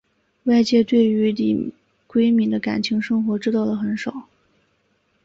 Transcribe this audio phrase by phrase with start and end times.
[0.45, 1.71] 外界对于李
[2.09, 4.27] 闰珉的感情生活知道的很少。